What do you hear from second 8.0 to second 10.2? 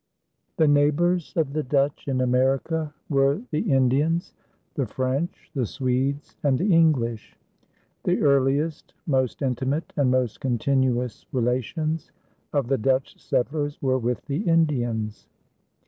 The earliest, most intimate, and